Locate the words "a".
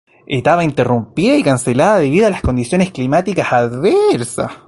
2.27-2.41